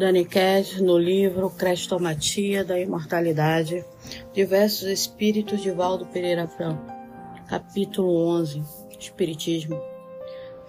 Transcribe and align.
Dani 0.00 0.24
Cash, 0.24 0.80
no 0.80 0.96
livro 0.96 1.50
Crestomatia 1.50 2.64
da 2.64 2.80
Imortalidade, 2.80 3.84
Diversos 4.32 4.88
Espíritos 4.88 5.60
de 5.60 5.70
Valdo 5.72 6.06
Pereira 6.06 6.48
Franco, 6.48 6.90
capítulo 7.46 8.26
11, 8.28 8.62
Espiritismo. 8.98 9.78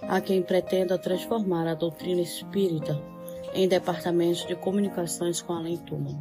Há 0.02 0.20
quem 0.20 0.41
pretenda 0.41 0.98
transformar 0.98 1.66
a 1.66 1.73
doutrina 1.73 2.20
espírita 2.20 3.02
em 3.54 3.70
departamentos 3.70 4.46
de 4.46 4.54
comunicações 4.54 5.41
com 5.41 5.54
além-túmulo, 5.54 6.20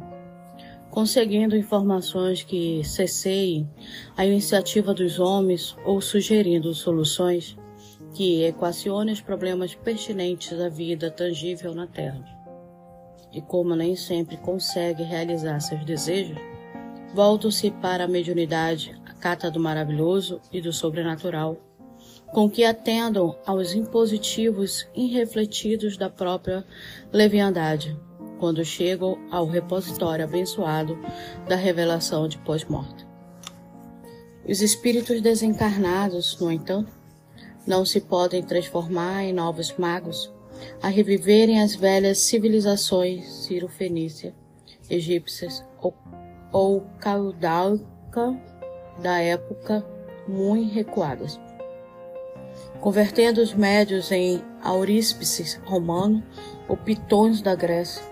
conseguindo 0.89 1.57
informações 1.57 2.43
que 2.43 2.81
cesseiem 2.85 3.69
a 4.15 4.25
iniciativa 4.25 4.93
dos 4.93 5.19
homens 5.19 5.75
ou 5.83 5.99
sugerindo 5.99 6.73
soluções 6.73 7.57
que 8.13 8.45
equacionem 8.45 9.13
os 9.13 9.19
problemas 9.19 9.75
pertinentes 9.75 10.57
à 10.57 10.69
vida 10.69 11.11
tangível 11.11 11.75
na 11.75 11.87
Terra 11.87 12.39
e 13.33 13.41
como 13.41 13.75
nem 13.75 13.95
sempre 13.95 14.37
consegue 14.37 15.03
realizar 15.03 15.59
seus 15.59 15.83
desejos, 15.85 16.37
voltam-se 17.13 17.71
para 17.71 18.05
a 18.05 18.07
mediunidade, 18.07 18.99
a 19.05 19.13
cata 19.13 19.49
do 19.49 19.59
maravilhoso 19.59 20.41
e 20.51 20.61
do 20.61 20.71
sobrenatural, 20.71 21.57
com 22.31 22.49
que 22.49 22.63
atendam 22.63 23.35
aos 23.45 23.73
impositivos 23.73 24.87
irrefletidos 24.95 25.97
da 25.97 26.09
própria 26.09 26.65
leviandade, 27.11 27.97
quando 28.39 28.63
chegam 28.65 29.19
ao 29.29 29.45
repositório 29.45 30.25
abençoado 30.25 30.97
da 31.47 31.55
revelação 31.55 32.27
de 32.27 32.37
pós-morte. 32.39 33.05
Os 34.47 34.61
espíritos 34.61 35.21
desencarnados, 35.21 36.39
no 36.39 36.51
entanto, 36.51 36.91
não 37.67 37.85
se 37.85 38.01
podem 38.01 38.41
transformar 38.41 39.23
em 39.23 39.33
novos 39.33 39.75
magos, 39.77 40.33
a 40.81 40.87
reviverem 40.87 41.61
as 41.61 41.75
velhas 41.75 42.19
civilizações 42.19 43.45
ciro-fenícia, 43.45 44.33
egípcias 44.89 45.63
ou, 45.81 45.93
ou 46.51 46.85
da 49.01 49.19
época 49.19 49.85
muito 50.27 50.73
recuadas, 50.73 51.39
convertendo 52.79 53.41
os 53.41 53.53
médios 53.53 54.11
em 54.11 54.41
auríspices 54.61 55.59
romanos 55.65 56.23
ou 56.67 56.77
pitões 56.77 57.41
da 57.41 57.55
Grécia. 57.55 58.03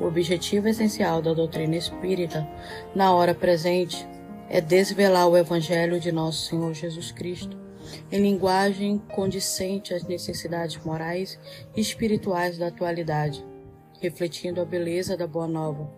O 0.00 0.06
objetivo 0.06 0.68
essencial 0.68 1.22
da 1.22 1.32
doutrina 1.32 1.76
espírita, 1.76 2.46
na 2.94 3.12
hora 3.12 3.34
presente, 3.34 4.06
é 4.48 4.60
desvelar 4.60 5.28
o 5.28 5.36
Evangelho 5.36 6.00
de 6.00 6.10
nosso 6.10 6.48
Senhor 6.48 6.74
Jesus 6.74 7.12
Cristo 7.12 7.63
em 8.10 8.20
linguagem 8.20 8.98
condicente 8.98 9.94
às 9.94 10.04
necessidades 10.04 10.82
morais 10.84 11.38
e 11.76 11.80
espirituais 11.80 12.58
da 12.58 12.68
atualidade, 12.68 13.44
refletindo 14.00 14.60
a 14.60 14.64
beleza 14.64 15.16
da 15.16 15.26
Boa 15.26 15.48
Nova, 15.48 15.90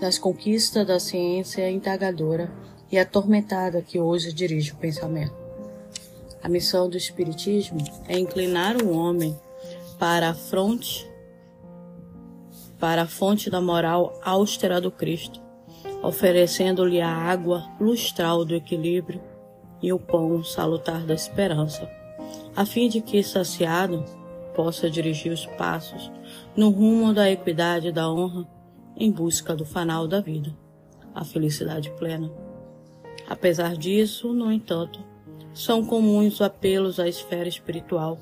nas 0.00 0.18
conquistas 0.18 0.86
da 0.86 1.00
ciência 1.00 1.70
indagadora 1.70 2.52
e 2.90 2.98
atormentada 2.98 3.82
que 3.82 3.98
hoje 3.98 4.32
dirige 4.32 4.72
o 4.72 4.76
pensamento. 4.76 5.34
A 6.42 6.48
missão 6.48 6.88
do 6.88 6.96
Espiritismo 6.96 7.78
é 8.06 8.18
inclinar 8.18 8.76
o 8.82 8.90
homem 8.90 9.36
para 9.98 10.28
a 10.28 10.34
fronte, 10.34 11.10
para 12.78 13.02
a 13.02 13.06
fonte 13.06 13.48
da 13.48 13.60
moral 13.60 14.20
austera 14.22 14.80
do 14.80 14.90
Cristo, 14.90 15.40
oferecendo-lhe 16.02 17.00
a 17.00 17.08
água 17.08 17.66
lustral 17.80 18.44
do 18.44 18.54
equilíbrio 18.54 19.22
e 19.84 19.92
o 19.92 19.98
pão 19.98 20.42
salutar 20.42 21.04
da 21.04 21.12
esperança, 21.12 21.86
a 22.56 22.64
fim 22.64 22.88
de 22.88 23.02
que, 23.02 23.22
saciado, 23.22 24.02
possa 24.54 24.88
dirigir 24.88 25.30
os 25.30 25.44
passos 25.44 26.10
no 26.56 26.70
rumo 26.70 27.12
da 27.12 27.30
equidade 27.30 27.88
e 27.88 27.92
da 27.92 28.10
honra 28.10 28.48
em 28.96 29.10
busca 29.10 29.54
do 29.54 29.66
fanal 29.66 30.08
da 30.08 30.22
vida, 30.22 30.56
a 31.14 31.22
felicidade 31.22 31.90
plena. 31.98 32.32
Apesar 33.28 33.76
disso, 33.76 34.32
no 34.32 34.50
entanto, 34.50 35.00
são 35.52 35.84
comuns 35.84 36.40
apelos 36.40 36.98
à 36.98 37.06
esfera 37.06 37.48
espiritual, 37.48 38.18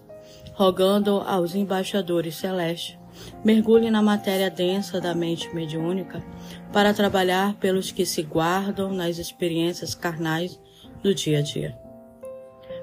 rogando 0.55 1.21
aos 1.21 1.55
embaixadores 1.55 2.35
celestes 2.35 2.99
mergulhem 3.45 3.91
na 3.91 4.03
matéria 4.03 4.51
densa 4.51 5.01
da 5.01 5.15
mente 5.15 5.55
mediúnica 5.55 6.25
para 6.73 6.93
trabalhar 6.93 7.55
pelos 7.55 7.93
que 7.93 8.05
se 8.05 8.23
guardam 8.23 8.93
nas 8.93 9.19
experiências 9.19 9.95
carnais 9.95 10.59
do 11.03 11.15
dia 11.15 11.39
a 11.39 11.43
dia. 11.43 11.79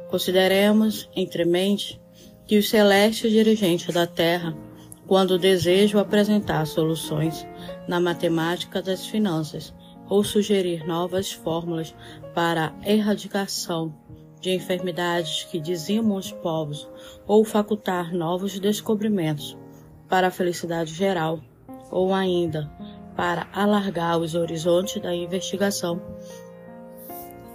Consideremos, 0.10 1.10
entremente, 1.16 2.02
que 2.46 2.58
os 2.58 2.70
celestes 2.70 3.32
dirigentes 3.32 3.94
da 3.94 4.08
Terra, 4.08 4.58
quando 5.06 5.38
desejam 5.38 6.02
apresentar 6.02 6.66
soluções 6.66 7.46
na 7.88 8.00
matemática 8.00 8.82
das 8.82 9.06
finanças 9.06 9.74
ou 10.10 10.24
sugerir 10.24 10.86
novas 10.86 11.32
fórmulas 11.32 11.96
para 12.34 12.74
a 12.84 12.92
erradicação 12.92 13.94
de 14.42 14.52
enfermidades 14.52 15.44
que 15.44 15.60
dizimam 15.60 16.18
os 16.18 16.32
povos 16.32 16.90
ou 17.28 17.44
facultar 17.44 18.14
novos 18.14 18.60
descobrimentos 18.60 19.58
para 20.08 20.28
a 20.28 20.32
felicidade 20.32 20.94
geral 20.94 21.40
ou 21.92 22.14
ainda 22.14 22.72
para 23.16 23.48
alargar 23.54 24.18
os 24.18 24.34
horizontes 24.34 25.02
da 25.02 25.14
investigação, 25.14 26.02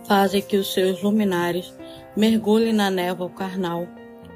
fazem 0.07 0.43
que 0.43 0.57
os 0.57 0.73
seus 0.73 1.03
luminares 1.03 1.73
mergulhem 2.17 2.73
na 2.73 2.91
névoa 2.91 3.31
carnal 3.31 3.87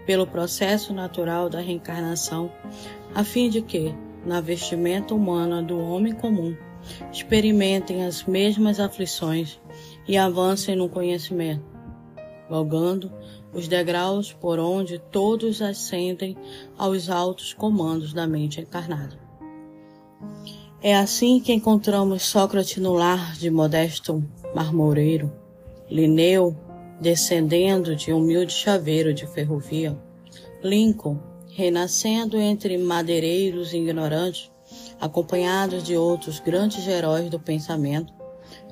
pelo 0.06 0.26
processo 0.26 0.92
natural 0.92 1.50
da 1.50 1.60
reencarnação, 1.60 2.50
a 3.14 3.22
fim 3.22 3.50
de 3.50 3.60
que, 3.60 3.94
na 4.24 4.40
vestimenta 4.40 5.14
humana 5.14 5.62
do 5.62 5.78
homem 5.78 6.14
comum, 6.14 6.56
experimentem 7.12 8.04
as 8.04 8.24
mesmas 8.24 8.80
aflições 8.80 9.60
e 10.06 10.16
avancem 10.16 10.74
no 10.74 10.88
conhecimento, 10.88 11.64
galgando 12.48 13.12
os 13.52 13.68
degraus 13.68 14.32
por 14.32 14.58
onde 14.58 14.98
todos 14.98 15.60
ascendem 15.60 16.36
aos 16.76 17.10
altos 17.10 17.52
comandos 17.52 18.12
da 18.12 18.26
mente 18.26 18.60
encarnada. 18.60 19.18
É 20.80 20.96
assim 20.96 21.40
que 21.40 21.52
encontramos 21.52 22.22
Sócrates 22.22 22.76
no 22.78 22.92
lar 22.92 23.34
de 23.34 23.50
Modesto 23.50 24.24
Marmoreiro, 24.54 25.32
Linneu, 25.90 26.56
descendendo 27.00 27.96
de 27.96 28.12
humilde 28.12 28.52
chaveiro 28.52 29.14
de 29.14 29.26
ferrovia, 29.26 29.96
Lincoln, 30.62 31.18
renascendo 31.50 32.38
entre 32.38 32.76
madeireiros 32.76 33.72
ignorantes, 33.72 34.50
acompanhados 35.00 35.82
de 35.82 35.96
outros 35.96 36.40
grandes 36.40 36.86
heróis 36.86 37.30
do 37.30 37.40
pensamento, 37.40 38.12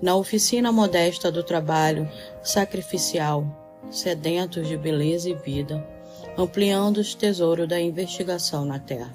na 0.03 0.15
oficina 0.15 0.71
modesta 0.71 1.31
do 1.31 1.43
trabalho 1.43 2.09
sacrificial, 2.43 3.47
sedentos 3.91 4.69
de 4.69 4.76
beleza 4.76 5.31
e 5.31 5.34
vida, 5.34 5.87
ampliando 6.37 6.99
os 6.99 7.15
tesouros 7.15 7.69
da 7.69 7.81
investigação 7.81 8.65
na 8.65 8.78
Terra. 8.78 9.15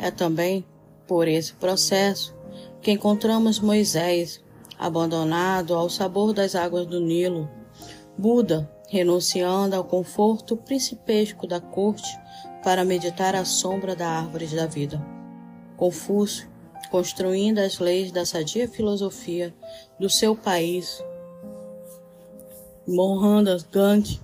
É 0.00 0.10
também 0.10 0.64
por 1.06 1.28
esse 1.28 1.52
processo 1.54 2.34
que 2.80 2.92
encontramos 2.92 3.58
Moisés 3.58 4.42
abandonado 4.78 5.74
ao 5.74 5.90
sabor 5.90 6.32
das 6.32 6.54
águas 6.54 6.86
do 6.86 7.00
Nilo. 7.00 7.50
Buda, 8.16 8.70
renunciando 8.88 9.76
ao 9.76 9.84
conforto 9.84 10.56
principesco 10.56 11.46
da 11.46 11.60
corte 11.60 12.08
para 12.62 12.84
meditar 12.84 13.34
à 13.34 13.44
sombra 13.44 13.94
da 13.94 14.08
árvore 14.08 14.46
da 14.46 14.66
vida. 14.66 15.04
Confúcio, 15.76 16.48
construindo 16.90 17.58
as 17.58 17.78
leis 17.78 18.10
da 18.10 18.24
sadia 18.24 18.68
filosofia 18.68 19.54
do 19.98 20.08
seu 20.08 20.34
país. 20.34 21.02
Mohandas 22.86 23.62
Gandhi, 23.62 24.20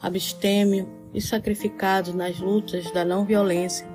abstêmio 0.00 0.88
e 1.12 1.20
sacrificado 1.20 2.14
nas 2.14 2.38
lutas 2.38 2.90
da 2.92 3.04
não 3.04 3.24
violência 3.24 3.86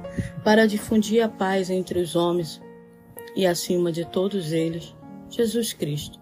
para 0.44 0.68
difundir 0.68 1.24
a 1.24 1.30
paz 1.30 1.70
entre 1.70 2.00
os 2.00 2.16
homens 2.16 2.62
e, 3.36 3.46
acima 3.46 3.92
de 3.92 4.04
todos 4.06 4.52
eles, 4.52 4.94
Jesus 5.32 5.72
Cristo, 5.72 6.20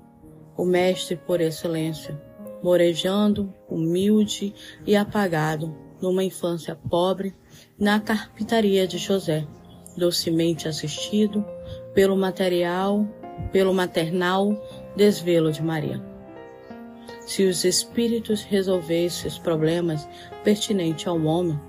o 0.56 0.64
Mestre 0.64 1.16
por 1.16 1.42
excelência, 1.42 2.22
morejando, 2.62 3.52
humilde 3.68 4.54
e 4.86 4.96
apagado, 4.96 5.76
numa 6.00 6.24
infância 6.24 6.76
pobre, 6.76 7.36
na 7.78 8.00
carpintaria 8.00 8.88
de 8.88 9.00
José, 9.00 9.48
docemente 9.98 10.68
assistido 10.68 11.44
pelo 11.96 12.16
material, 12.16 13.04
pelo 13.52 13.74
maternal 13.74 14.56
desvelo 14.96 15.52
de 15.52 15.64
Maria. 15.64 16.00
Se 17.22 17.46
os 17.46 17.66
espíritos 17.66 18.44
resolvessem 18.44 19.28
os 19.28 19.40
problemas 19.40 20.08
pertinentes 20.44 21.08
ao 21.08 21.20
homem, 21.24 21.60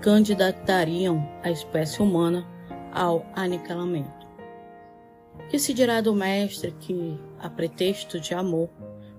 candidatariam 0.00 1.24
a 1.40 1.52
espécie 1.52 2.02
humana 2.02 2.44
ao 2.92 3.24
aniquilamento. 3.36 4.23
Que 5.48 5.58
se 5.58 5.72
dirá 5.72 6.00
do 6.00 6.14
mestre 6.14 6.74
que, 6.80 7.18
a 7.38 7.48
pretexto 7.48 8.18
de 8.18 8.34
amor, 8.34 8.70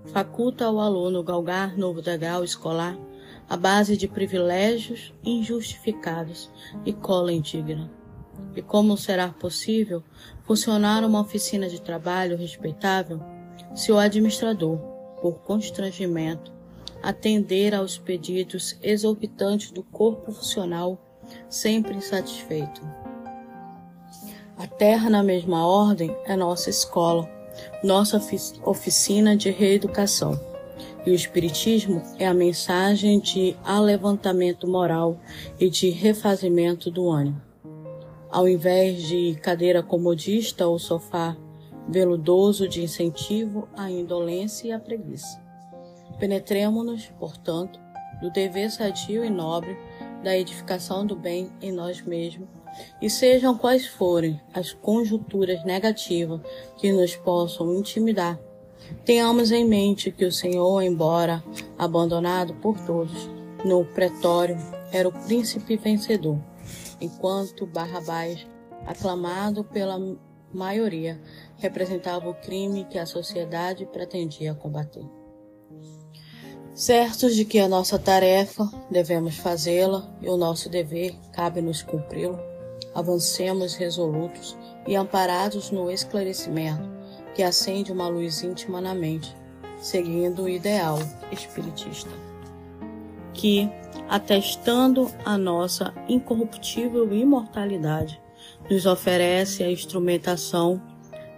faculta 0.06 0.66
ao 0.66 0.80
aluno 0.80 1.22
galgar 1.22 1.76
novo 1.76 2.02
degrau 2.02 2.44
escolar 2.44 2.96
à 3.48 3.56
base 3.56 3.96
de 3.96 4.08
privilégios 4.08 5.14
injustificados 5.24 6.50
e 6.84 6.92
cola 6.92 7.32
indigna, 7.32 7.90
E 8.54 8.62
como 8.62 8.96
será 8.96 9.28
possível 9.28 10.02
funcionar 10.42 11.04
uma 11.04 11.20
oficina 11.20 11.68
de 11.68 11.80
trabalho 11.80 12.36
respeitável 12.36 13.20
se 13.74 13.92
o 13.92 13.98
administrador, 13.98 14.78
por 15.20 15.40
constrangimento, 15.40 16.52
atender 17.02 17.74
aos 17.74 17.98
pedidos 17.98 18.76
exorbitantes 18.82 19.70
do 19.70 19.82
corpo 19.82 20.32
funcional 20.32 21.00
sempre 21.48 21.94
insatisfeito? 21.94 23.05
A 24.58 24.66
Terra, 24.66 25.10
na 25.10 25.22
mesma 25.22 25.66
ordem, 25.66 26.16
é 26.24 26.34
nossa 26.34 26.70
escola, 26.70 27.28
nossa 27.84 28.18
oficina 28.64 29.36
de 29.36 29.50
reeducação. 29.50 30.40
E 31.04 31.10
o 31.10 31.14
Espiritismo 31.14 32.02
é 32.18 32.26
a 32.26 32.32
mensagem 32.32 33.20
de 33.20 33.54
alevantamento 33.62 34.66
moral 34.66 35.18
e 35.60 35.68
de 35.68 35.90
refazimento 35.90 36.90
do 36.90 37.10
ânimo. 37.10 37.40
Ao 38.30 38.48
invés 38.48 39.02
de 39.02 39.34
cadeira 39.42 39.82
comodista 39.82 40.66
ou 40.66 40.78
sofá 40.78 41.36
veludoso 41.86 42.66
de 42.66 42.82
incentivo 42.82 43.68
à 43.76 43.90
indolência 43.90 44.68
e 44.68 44.72
à 44.72 44.80
preguiça. 44.80 45.38
Penetremos-nos, 46.18 47.06
portanto, 47.18 47.78
do 48.22 48.30
dever 48.30 48.70
sadio 48.70 49.22
e 49.22 49.28
nobre 49.28 49.76
da 50.26 50.36
edificação 50.36 51.06
do 51.06 51.14
bem 51.14 51.52
em 51.62 51.70
nós 51.70 52.02
mesmos 52.02 52.48
e 53.00 53.08
sejam 53.08 53.56
quais 53.56 53.86
forem 53.86 54.40
as 54.52 54.72
conjunturas 54.72 55.64
negativas 55.64 56.40
que 56.76 56.90
nos 56.90 57.14
possam 57.14 57.72
intimidar, 57.76 58.36
tenhamos 59.04 59.52
em 59.52 59.64
mente 59.64 60.10
que 60.10 60.24
o 60.24 60.32
Senhor, 60.32 60.82
embora 60.82 61.44
abandonado 61.78 62.54
por 62.54 62.76
todos, 62.84 63.30
no 63.64 63.84
pretório 63.84 64.56
era 64.90 65.08
o 65.08 65.12
príncipe 65.12 65.76
vencedor, 65.76 66.40
enquanto 67.00 67.64
Barrabás, 67.64 68.44
aclamado 68.84 69.62
pela 69.62 69.96
maioria, 70.52 71.22
representava 71.56 72.28
o 72.28 72.34
crime 72.34 72.84
que 72.90 72.98
a 72.98 73.06
sociedade 73.06 73.86
pretendia 73.86 74.56
combater. 74.56 75.06
Certos 76.76 77.34
de 77.34 77.46
que 77.46 77.58
a 77.58 77.66
nossa 77.66 77.98
tarefa 77.98 78.70
devemos 78.90 79.38
fazê-la 79.38 80.06
e 80.20 80.28
o 80.28 80.36
nosso 80.36 80.68
dever 80.68 81.14
cabe-nos 81.32 81.80
cumpri-lo, 81.80 82.38
avancemos 82.94 83.74
resolutos 83.74 84.54
e 84.86 84.94
amparados 84.94 85.70
no 85.70 85.90
esclarecimento 85.90 86.86
que 87.34 87.42
acende 87.42 87.90
uma 87.90 88.08
luz 88.08 88.42
íntima 88.42 88.78
na 88.78 88.94
mente, 88.94 89.34
seguindo 89.78 90.42
o 90.42 90.48
ideal 90.50 90.98
espiritista. 91.32 92.10
Que, 93.32 93.70
atestando 94.06 95.10
a 95.24 95.38
nossa 95.38 95.94
incorruptível 96.06 97.10
imortalidade, 97.10 98.20
nos 98.70 98.84
oferece 98.84 99.64
a 99.64 99.70
instrumentação 99.70 100.78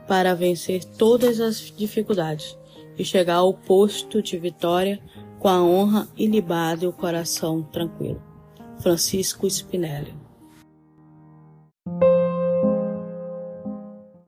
para 0.09 0.35
vencer 0.35 0.83
todas 0.83 1.41
as 1.41 1.59
dificuldades 1.77 2.59
e 2.99 3.05
chegar 3.05 3.37
ao 3.37 3.55
posto 3.55 4.21
de 4.21 4.37
vitória 4.37 5.01
com 5.39 5.49
a 5.49 5.63
honra 5.63 6.09
ilibada 6.17 6.85
e 6.85 6.89
o 6.89 6.93
coração 6.93 7.63
tranquilo. 7.63 8.23
Francisco 8.81 9.47
Spinelli 9.47 10.28